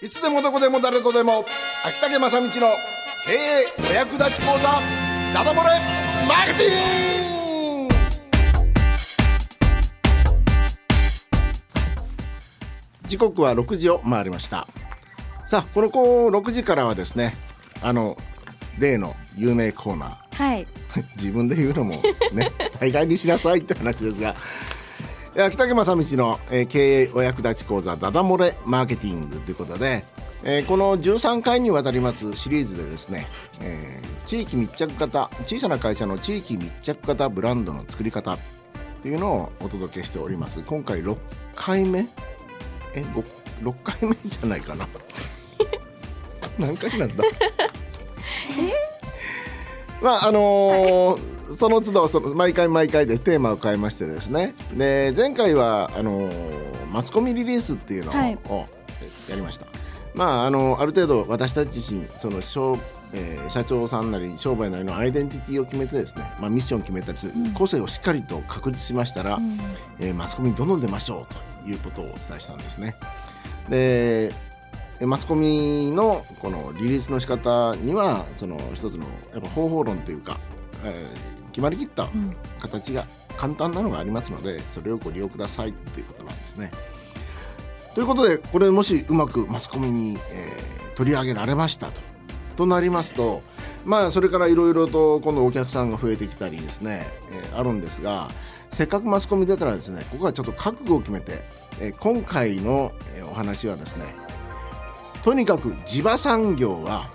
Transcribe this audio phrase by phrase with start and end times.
[0.00, 1.44] いつでもどこでも誰とでも。
[1.84, 2.50] 秋竹正道の
[3.26, 4.80] 経営お役立ち講座。
[5.34, 5.62] ダダ漏れ
[6.28, 7.94] マーケティング。
[13.08, 14.68] 時刻は6時を回りました。
[15.46, 17.34] さあこの子6時からはですね
[17.82, 18.16] あの
[18.78, 20.36] 例の有名コーナー。
[20.36, 20.66] はい。
[21.18, 22.00] 自分で言うのも
[22.32, 24.77] ね大概にしなさいって話ですがえー
[25.36, 30.04] 秋竹正道の、えー経営お役立ち講座ダダ漏れマーケティングということで、
[30.42, 33.26] えーこの13回にわたりますシリーズでですね、
[33.60, 38.38] えー地域密着型小さな会社の地域密着型ブランドの作り方っ
[39.02, 40.62] ていうのをお届けしております。
[40.62, 41.16] 今回6
[41.54, 42.06] 回目？
[42.94, 43.22] えご
[43.70, 44.86] 6回目じゃないかな。
[46.58, 47.24] 何回なんだ
[50.02, 54.54] まああのーその都度その毎回毎回でテーマを変えましてですね。
[54.76, 58.38] で前回はあのーマスコミリリースっていうのを、はい。
[59.28, 59.66] やりました。
[60.14, 62.78] まああのある程度私たち自身その商、
[63.12, 69.38] えー社長さんなり商売なりのアイデンティティを決めてですね、まあ、ミッション決めたりする、個性をしっかりと確立しましたら、
[69.98, 72.96] えーマスコミにどんどん出ましょうということをお伝えしたんですね。
[73.68, 74.32] で
[75.00, 80.38] えマスコミのこのリリースの仕方にはその一つのやっぱ方法論というか、
[80.84, 82.08] えー決まりきった
[82.60, 83.04] 形が
[83.36, 86.70] 簡単なのがありますのでそれをご利用くださいということなんですね。
[87.96, 92.00] ということでこれもしうまくマスコミに、えー取り上げられましたと。
[92.56, 93.40] となりますと
[93.84, 98.28] まあそれからいろいろと今度お客さんが増えてきたりですね、えーあるんですが
[98.72, 101.42] せっかくマスコミ出たらですねここはちょっと覚悟を決めて、
[101.80, 104.04] えー今回の、えーお話はですね
[105.24, 107.10] とにかく地場産業は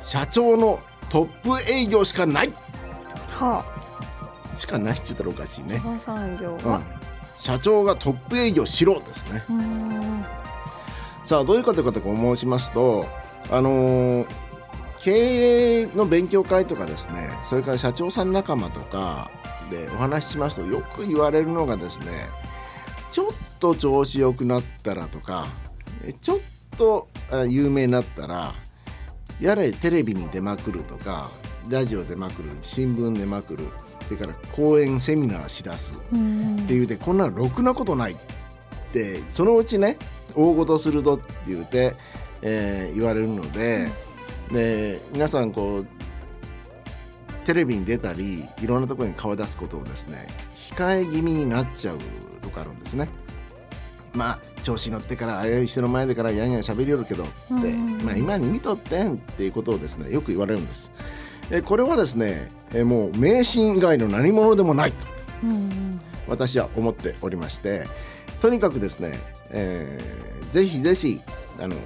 [0.00, 2.52] 社長のトップ営業しかない
[3.40, 3.64] は
[4.56, 6.80] しかないって言ったらおかしいね産業うんは。、
[7.38, 9.42] 社長がトップ営業しろですね。
[11.24, 13.06] さあどういうことかと申しますと
[13.50, 14.26] あのー
[15.00, 19.30] 経営の勉強会とかですねそれから社長さん仲間とか
[19.70, 22.26] でお話ししますとよく言われるのがですね
[23.10, 25.46] ちょっと調子良くなったらとか
[26.04, 26.38] えちょっ
[26.76, 28.52] とあ有名になったら
[29.40, 31.30] やれテレビに出まくるとか
[31.68, 33.64] ラジオ出まくる新聞出まくる
[34.04, 35.96] それから講演セミナーしだすっ
[36.66, 38.16] ていうてこんなのろくなことないっ
[38.92, 39.98] てそのうちね
[40.34, 41.94] 大ごとするとって言うて、
[42.42, 43.88] えー言われるので,、
[44.50, 45.86] で皆さんこう
[47.44, 50.28] テレビに出たりいろんなところに顔出すことをですね
[50.72, 51.98] 控え気味になっちゃう
[52.42, 53.08] とかあるんですね。
[54.12, 60.92] まあ調子に乗ってからああいう人の前でからやんやん喋りよるけどって、うんまあ、今に見とってんっていうことをですねよく言われるんです。
[61.50, 65.06] えこれはですねえもう迷信以外の何者でもないと。
[66.28, 67.86] 私は思っておりまして
[68.40, 69.18] とにかくですね、
[69.50, 71.20] えーぜひぜひ
[71.60, 71.76] あの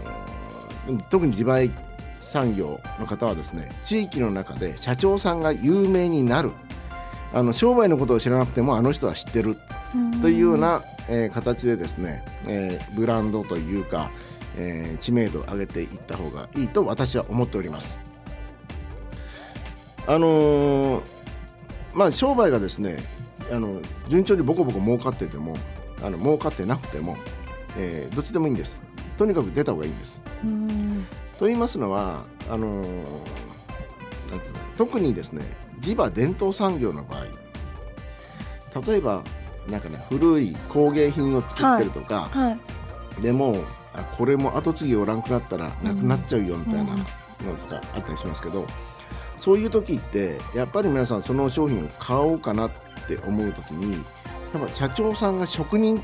[1.11, 1.71] 特に自前
[2.21, 6.53] 産業の方はですね地域の中で社長さんが有名になる。
[7.35, 9.57] あの商売のことを知らなくてもあの人は知ってる。
[10.23, 14.11] というような、えー形でですね、えーブランドというか、
[14.57, 18.01] えー知名度を上げていった方がいいと私は思っております。
[20.07, 21.03] あのー
[21.95, 22.99] まあ商売がですね
[23.53, 25.57] あの順調にボコボコ儲かってても
[26.03, 27.17] あの儲かってなくても、
[27.79, 28.81] えーどっちでもいいんです。
[29.17, 30.23] とにかく出た方がいいんです。
[31.39, 32.95] と言いますのはあのー
[34.31, 35.45] なんつうの特にですね
[35.81, 37.25] 地場伝統産業の場合
[38.87, 39.23] 例えば
[39.69, 42.59] なんかね古い工芸品を作ってるとか、は
[43.19, 43.23] い。
[43.23, 43.57] でも
[43.95, 46.89] あこれも後継ぎおらんくなったらなくなっちゃうよみたいなうん。
[46.99, 48.67] のとかあったりしますけど、
[49.37, 52.71] そういう時ってやっぱり皆さんその商品を買おうかなっ
[53.09, 54.05] て思う時に
[54.53, 56.03] やっぱ社長さんが職人っ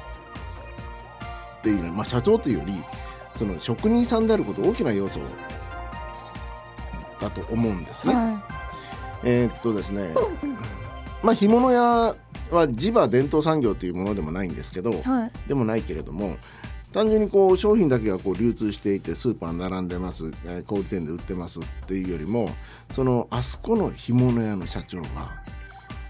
[1.63, 2.75] ていうのは、まあ、社長というより
[3.37, 5.21] その職人さんであること大きな要素
[7.21, 8.15] だと思うんですね。
[8.15, 8.43] は
[9.23, 10.15] えーっとですね、
[11.23, 12.15] まあ干物屋
[12.51, 15.03] は地場伝統産業というものでもないんですけど、い。
[15.03, 15.31] はい。
[15.49, 16.37] でもないけれども
[16.93, 22.51] 単純にこう商品だけがこう流通していてスーパーに並んでます、えー小売店で売ってますっていうよりも
[22.93, 25.09] そのあそこの干物屋の社長が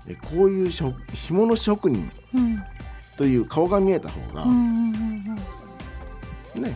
[0.07, 2.63] えこういう職干物職人うん。
[3.17, 5.35] という顔が見えた方が、うん。
[6.55, 6.75] ね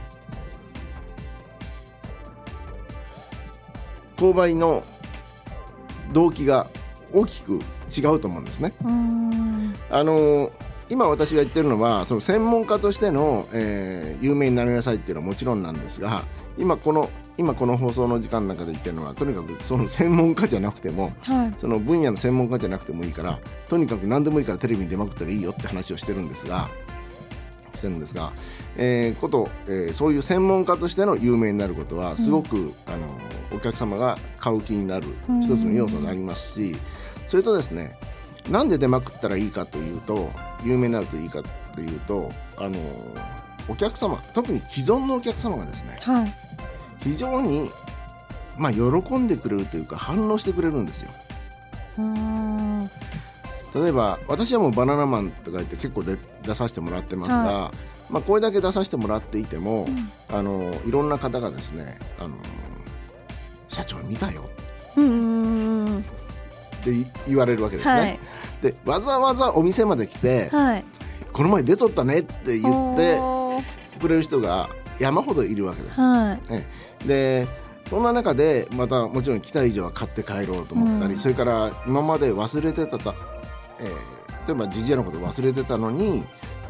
[4.17, 4.85] 購買の
[6.13, 6.69] 動機が
[7.13, 7.61] 大きく
[7.91, 8.75] 違うと思うんですね。
[9.91, 10.51] あの
[10.91, 16.23] 今私が言ってるのはその専門家としての、えー有名になりなさいっていうのはもちろんなんですが
[16.57, 21.55] 今この今この放送の時間の中で言ってるのはとにかくその専門家じゃなくてもはい。
[21.59, 23.39] その分野の専門家じゃなくてもいいから
[23.69, 26.71] とにかく何でもいいからテレビに出まくったらいいよって話をしてるんですが
[27.75, 28.33] してるんですが、
[28.77, 33.19] えーこと、えーそういう専門家としての有名になることはすごく、あの
[33.55, 35.09] お客様が買う気になる
[35.43, 36.77] 一つの要素になりますし、
[37.27, 37.99] それとですね
[38.49, 40.31] なんで出まくったらいいかというと
[40.65, 41.43] 有名になるといいか
[41.75, 42.79] というとあの
[43.69, 46.35] お客様特に既存のお客様がですねはい。
[47.01, 47.71] 非常に
[48.57, 51.11] まあ喜んでくれるというか反応してくれるんですよ。
[51.99, 52.91] うーん。
[53.75, 57.73] 例えば私はもうバナナマンとか言って結構で出させてもらってますが、
[58.09, 59.89] まあ、これだけ出させてもらっていても、
[60.29, 62.37] あのいろんな方がですねあの
[63.69, 64.49] 社長見たよ
[64.97, 66.05] うーん。
[66.85, 67.99] ってい言われるわけですね。
[67.99, 68.19] はい。
[68.63, 70.85] でわざわざお店まで来て、はい。
[71.33, 73.19] この前出とったねって言って
[73.99, 76.01] くれる人が山ほどいるわけです。
[76.01, 76.41] はい。
[76.51, 76.67] え
[77.03, 83.15] えでそんな中でまたもちろん来た以上は買って帰ろうと思ったり、うんそれから今まで忘れてたた、
[83.81, 86.23] えー例えばジジイのこと忘れてたのに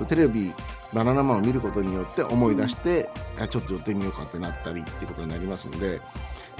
[0.08, 0.52] テレビ
[0.93, 6.00] バナナマンを見ることによって思い出して、あちょっと寄ってみようかってなったりっていうことになりますので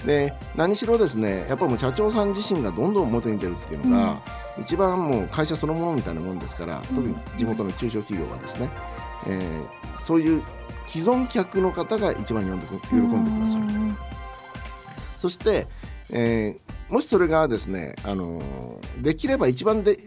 [0.05, 4.21] で何しろですねやっぱりもう社長さん自身がどんどん表に出るっていうのが、
[4.59, 8.69] 一番もう会社そのものみたいなもんですから特に地元の中小企業がですね、
[9.27, 10.43] えーそういう
[10.87, 13.67] 既存客の方が一番喜んで喜んでくださる。
[13.67, 13.73] る。
[15.19, 15.67] そして、
[16.11, 19.99] えーもしそれがですね、あのーできれば一番で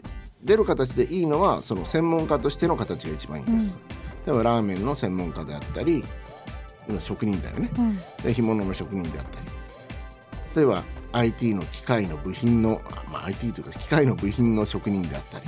[0.43, 3.79] 出る形でいいのはその専門家としての形が一番いいです。
[4.27, 6.03] 例えばラーメンの専門家であったり
[6.87, 7.97] 今職人だよねうん。
[8.23, 9.56] で干物の職人であったり
[10.57, 10.83] 例えば
[11.13, 15.45] IT の機械の部品の、あまあ、IT というか機械の部品の職人であったり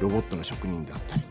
[0.00, 1.22] ロボットの職人であったり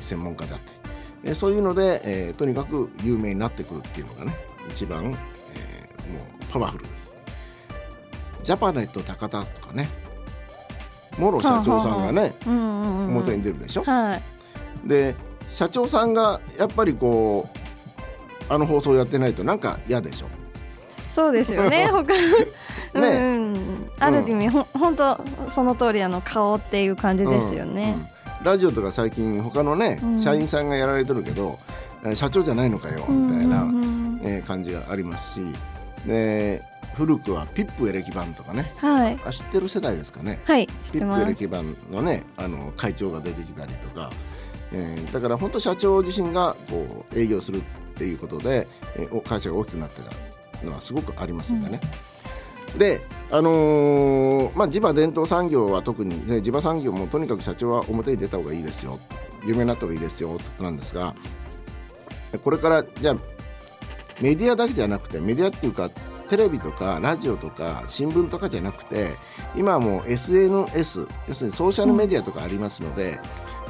[0.00, 0.76] 専門家であったり
[1.24, 4.36] えーそういうので、えーとにかく有名になってくるっていうのがね
[4.68, 5.16] 一番、
[5.54, 7.14] えーもうパワフルです
[8.44, 9.88] ジャパネット高田とかね
[11.18, 12.34] モロ社長さんがね。
[12.46, 13.84] 表に出るでしょ？
[13.84, 14.22] はい。
[14.88, 15.14] で
[15.52, 17.48] 社長さんがやっぱりこ
[18.48, 20.26] うあの放送やってないとなんか嫌でしょ？
[21.14, 21.88] そうですよね。
[21.92, 22.02] 他。
[22.04, 22.18] ね
[22.94, 23.90] うんうん。
[23.98, 25.20] ある意味、ほん、本当、
[25.54, 27.82] その通り、あの顔っていう感じですよね。
[27.82, 28.08] うんうん
[28.42, 31.60] ラジオとか最近他のね、うん社員さんがやられてるけど
[32.02, 33.68] えー社長じゃないのかようんみたいな、
[34.24, 35.40] えー感じがありますし
[36.06, 36.60] で
[36.94, 39.18] 古くはピップエレキバンとかねはい。
[39.24, 40.66] あ知ってる世代ですかねはい。
[40.92, 41.26] ピップエ。
[41.26, 44.10] レキバンのねあの会長が出てきたりとか、
[44.72, 47.62] えーだから本当社長自身がこう営業するっ
[47.94, 48.66] ていうことで、
[48.96, 50.10] えーお会社が大きくなってた
[50.64, 51.80] のはすごくありますんでね。
[52.76, 53.00] で、
[53.30, 58.98] あのーまあ、地場伝統産業は特に、ね、地場産業もとにかく社長は表に出た方がいいですよ
[59.44, 61.14] 有名になった方がいいですよなんですが
[62.42, 63.16] これからじゃあ
[64.22, 65.90] メディアだけじゃなくてメディアっていうか
[66.30, 69.10] テレビとかラジオとか新聞とかじゃなくて
[69.54, 73.20] 今はもう SNS 要するにソーシャルメディアとかありますので、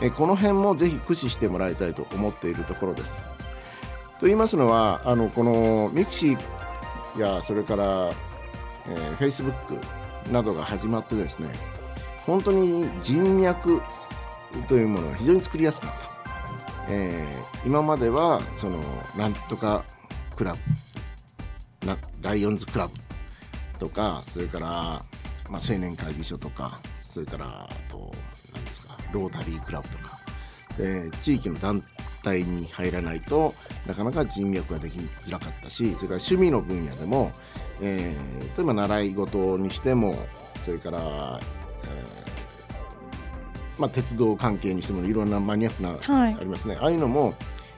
[0.01, 3.27] えこの辺もぜひ駆使してもらいたいと思っているところです。
[4.21, 6.62] と言いますのはあのこのミクシー
[7.21, 8.13] やそれから、
[8.89, 9.81] えー、Facebook
[10.31, 11.49] などが始まってですね
[12.27, 13.83] 本当に人脈
[14.69, 16.11] というものが非常に作りやすくなった、
[16.89, 18.81] えー今まではその
[19.17, 19.85] なんとか
[20.35, 20.57] クラ
[21.81, 22.93] ブなライオンズクラブ
[23.79, 24.67] とかそれから、
[25.49, 28.13] まあ、青年会議所とかそれからあと
[28.53, 30.23] 何ですかロータリークラブとか。
[31.21, 31.83] 地域の団
[32.23, 33.55] 体に入らないと
[33.87, 37.33] なかなか人脈ができづらかったしそれから趣味の分野でも、
[37.81, 40.15] えー例えば習い事にしても
[40.65, 41.41] それから、えー
[43.79, 46.35] まあ、鉄道関係にしてもいろんなマニアックな、はい。
[46.35, 46.77] ありますね。
[46.81, 47.35] ああいうのも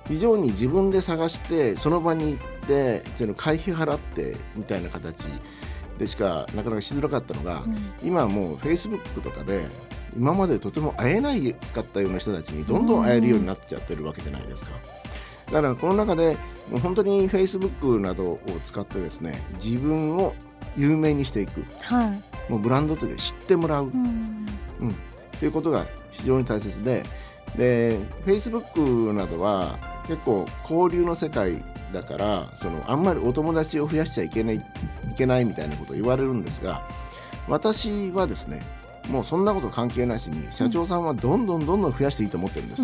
[0.08, 5.16] 非常に自分で探してその場に行ってその会費払ってみたいな形
[5.98, 7.62] でしかなかなかしづらかったのが、
[8.02, 9.66] 今はもうフェイスブックとかで
[10.16, 14.70] 今までとても会えないかったような人たちにどんどん会えるようになっちゃってるわけじゃないですか。
[15.46, 16.36] だからこの中で
[16.70, 20.34] もう本当にフェイスブックなどを使ってですね自分を
[20.76, 22.50] 有名にしていくはい。
[22.50, 24.46] もうブランドというか知ってもらう、うん。
[24.80, 24.94] うん、
[25.38, 27.04] ということが非常に大切で
[27.56, 34.60] で Facebook などは結構交流の世界だからそのあんまりお友達を増やしちゃいけないい
[35.16, 36.86] けないみたいなことを言われるんですが
[37.48, 38.62] 私はですね
[39.08, 42.82] もうそんなこと関係なしに社長さんはどんどんどんどん増やしていいと思ってるんです。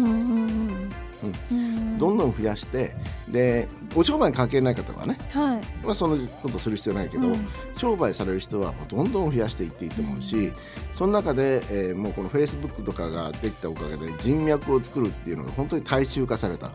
[1.99, 2.95] どんどん増やして
[3.29, 5.85] でお商売に関係ない方はね、はい。
[5.85, 7.49] まあ、そのことする必要ないけど、うん。
[7.77, 10.53] 商売される人はもうどんどん増やしていっていいと思うし、
[10.95, 16.71] その中で、えーもうこのフェイスブックとかができたおかげで人脈を作るっていうのが本当に大衆化された、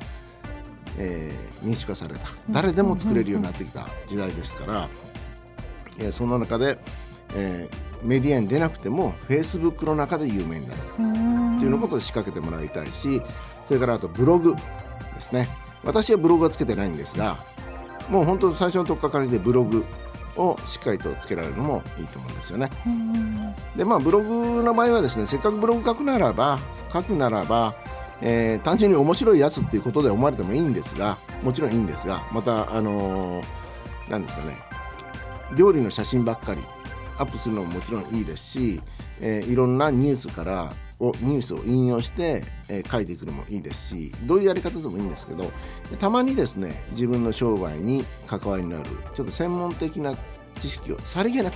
[0.97, 4.89] えー民主化された誰でも作れるようになってきた時代ですから、
[5.97, 6.77] えーその中で、
[7.35, 10.81] えーメディアに出なくてもフェイスブックの中で有名になる。
[10.99, 11.55] うん。
[11.55, 13.21] っていうのことを仕掛けてもらいたいし
[13.67, 14.61] それからあとブログで
[15.19, 15.47] すね。
[15.83, 17.37] 私はブログはつけてないんですが
[18.09, 19.85] もう本当最初のとっかかりでブログ
[20.35, 22.69] をしっかりとつけられるのもいいと思うんですよね。
[23.75, 26.59] でまあブログの場合はですねせっかくブログ書くならば
[26.91, 27.75] 書くならば、
[28.21, 34.57] えー、単純に面白いやつっていうことで思われてもいいんですがもちろんいいんですがまたあのー、なんですかね
[35.55, 36.61] 料理の写真ばっかり
[37.17, 38.81] アップするのももちろんいいですし、
[39.19, 45.51] えー、いろんなニュースからをニュースを引用して、えー、書いていくのもいいですしどういうやり方でもいいんですけど
[45.99, 50.15] たまにですね自分の商売に関わりのあるちょっと専門的な
[50.59, 51.55] 知識をさりげなく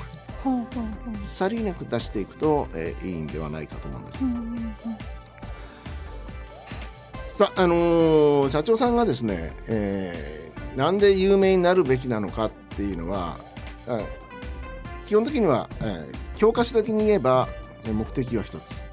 [1.25, 4.25] さりげなく出していくと、えー、いいんではないかと思うんです。
[7.37, 13.37] さあ、あのー、社長さんがですね、えー、なんで有名になるべきなのかっていうのは
[15.09, 17.47] 基本的には、えー、教科書的に言えば
[17.83, 18.83] 目的は一つ。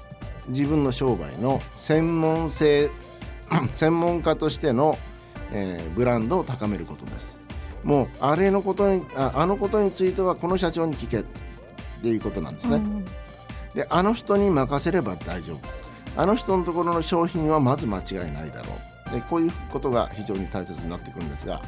[0.47, 2.89] 自分の商売の専門性
[3.75, 4.97] 専門家としての、
[5.51, 7.39] えー、ブランドを高めることです。
[7.83, 11.23] もうあれのことにああのことについてはこの社長に聞けっ
[12.01, 13.05] ていうことなんですね、うん、
[13.75, 15.59] であの人に任せれば大丈夫。
[16.19, 18.73] あの人のところの商品はまず間違いないだろ
[19.11, 19.13] う。
[19.13, 21.61] でこういうことが非常に大切になってくるんですが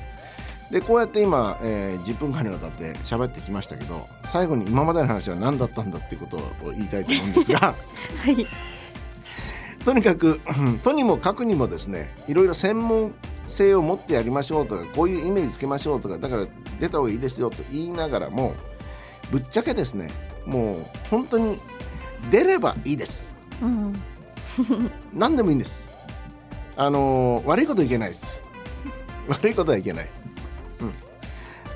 [0.72, 7.60] でこうやって今、えー、10分間にわたって喋ってきましたけど最後に今までの話は何だったんだっていうことを言いたいと思うんですが、
[8.24, 8.46] はい、
[9.84, 10.40] とにかく
[10.84, 13.14] とにもかくにもですねいろいろ専門
[13.48, 16.46] 性を持ってやりましょうとかこういうイメージつけましょうとかだから
[16.80, 18.54] 出た方がいいですよと言いながらも
[19.32, 20.12] ぶっちゃけですね
[20.46, 21.60] もう本当に
[22.30, 23.94] 出ればいいです、うん、
[25.14, 25.92] 何でもいいんです。
[26.76, 28.42] あの悪いこといけないです。
[29.28, 30.10] 悪いことはいけない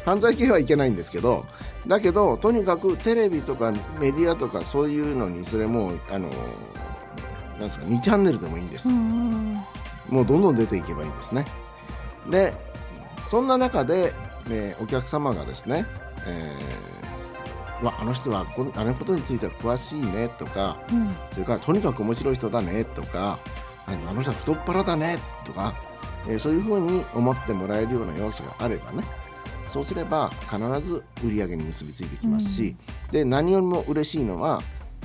[0.06, 1.46] 犯罪系はいけないんですけど
[1.88, 6.30] だけどとにかくテレビとかメディアとかそういうのにそれもあの
[7.60, 8.90] なんですか2チャンネルでもいいんです、
[10.10, 11.46] もうどんどん出ていけばいいんですね。
[12.30, 12.54] で
[13.26, 14.14] そんな中で、
[14.48, 15.86] ね、お客様がですね、
[16.26, 23.40] えー、わあの人はこあのことについては詳しいねとか、うん、それからとにかく面白い人だねとか
[23.86, 25.74] あの人は太っ腹だねとか、
[26.28, 29.04] えー、そういうふうに思ってもらえるような要素があればね
[29.74, 32.76] そうすれば必ず売り上げに結びついてきますし、
[33.08, 34.62] うん、で何よりも嬉しいのは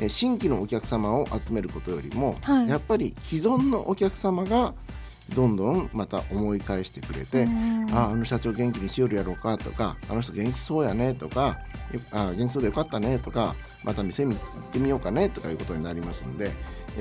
[0.09, 4.75] 新規のお客様を集めることよりも、はい、やっぱり既存のお客様が
[5.35, 7.47] どんどんまた思い返してくれて、
[7.93, 11.59] ああの社長元気にしよるやろうかとかあの人元気そうやねとか
[12.13, 16.53] あ元気そうでよかったねとかまた店に行ってみようかねとかいうことになりますんで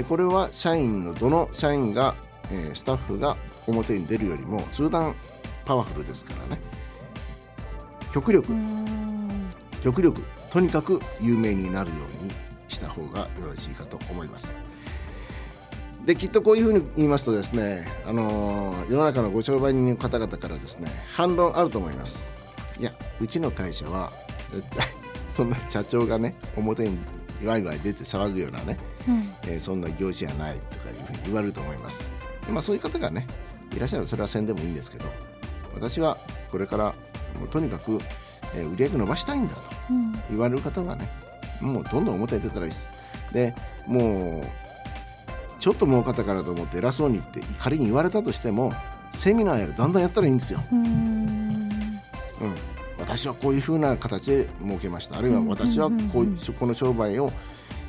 [0.09, 2.15] これは社員のどの社員が、
[2.51, 5.15] えー、スタッフが表に出るよりも通段
[5.65, 6.61] パワフルですからね。
[8.13, 8.53] 極力
[9.83, 12.31] 極力とにかく有名になるように
[12.67, 14.57] した方がよろしいかと思います。
[16.05, 22.31] できっとこういうふうに言いますとですね、あのー、世の中のご商売人の方々からですね反論あると思います。
[22.79, 24.11] いやうちの会社は
[24.51, 24.87] 絶対
[25.33, 26.97] そんな社長がね表に
[27.43, 32.09] ワイワイ出て騒ぐようなね、うん、えー、そんな業種やないとかいうふうに言われると思います。
[32.49, 33.27] まあそういう方がね
[33.75, 35.05] いらっしゃるそれは宣伝もいいんですけど
[35.75, 36.17] 私は
[36.49, 36.95] これから
[37.37, 37.99] もうとにかく、
[38.55, 39.61] えー、売り上げ伸ばしたいんだと
[40.29, 41.09] 言われる方はね、
[41.61, 42.89] うん、もうどんどん表に出たらいいです。
[43.31, 44.43] でもう
[45.59, 48.73] ちょっと儲かったからと思って偉そうにって仮に言われたとしても
[49.13, 50.63] セミナーやるだんだんやったらいいんですよ。
[50.71, 52.01] うん、うん、
[52.99, 55.17] 私はこういうふうな形で儲けました。
[55.17, 57.31] あるいは私はこういう、この商売を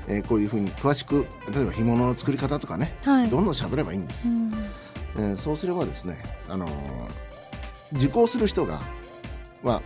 [0.09, 4.52] えー、こういうふうに詳しく例えば干物の作り方とかね、はい、どんどん喋ればいいんです、うん、
[5.17, 6.71] えー、そうすればですね、あのー、
[7.97, 8.81] 受講する人が
[9.62, 9.83] は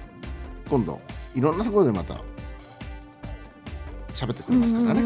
[0.69, 1.01] 今度
[1.35, 2.15] いろんなところでまた
[4.15, 5.03] 喋ってくれますからね。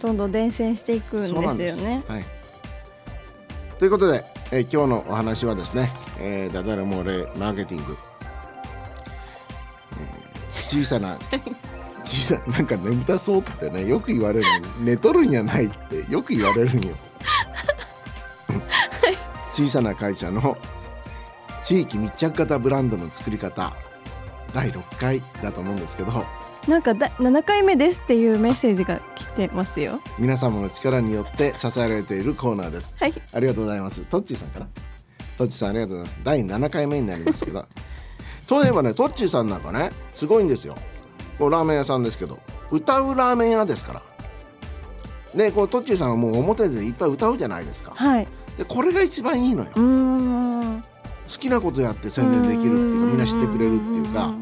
[0.00, 2.02] どんどん伝染していくんですよね。
[2.08, 2.24] はい、
[3.78, 7.96] ということで、えー、今日のお話はですね、えー、ダダラモーレマーケティング、
[9.92, 11.18] えー、小さな
[12.04, 14.46] 小さなんか眠たそうってねよく言われる。
[14.80, 16.96] 寝とるんやないってよく言われるんよ。
[19.52, 20.56] 小さな会社の
[21.70, 23.72] 地域密着型ブランドの作り方
[24.52, 26.10] 第6回だと思うんですけど
[26.66, 30.00] なんかだ7回目ですっていうメッセージが来てますよ。
[30.18, 34.00] 皆様の力によって支えられているコーナーです、はい、ありがとうございます。
[34.06, 34.66] トッチーさんかな
[35.38, 36.24] トッチーさんありがとうございます。
[36.24, 37.64] 第7回目になりますけど。
[38.48, 40.74] そういえばねトッチーさんなんかねすごいんですよ。
[41.38, 42.40] こうラーメン屋さんですけど。
[42.72, 44.02] 歌うラーメン屋ですから。
[45.36, 48.26] でこうトッチーさんはもう表でいっぱい歌うじゃないですか、はい、
[48.58, 49.70] でこれが一番いいのよ
[51.30, 54.34] 好きなことやって宣伝できるっていうかみんな知ってくれるっていうか。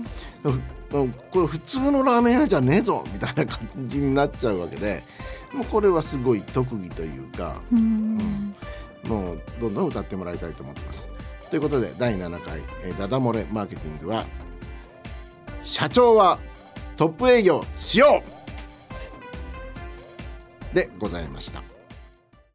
[0.90, 5.02] これ普通のラーメン屋じゃねえぞみたいな感じになっちゃうわけで
[5.52, 8.54] もうこれはすごい特技というかうん、
[9.04, 11.10] もうどんどん歌ってもらいたいと思ってます。
[11.50, 12.62] ということで第7回
[12.98, 14.24] 「ダダ漏れマーケティングは」
[15.62, 16.38] 社長は
[16.96, 18.22] トップ営業しよ
[20.72, 21.77] うでございました。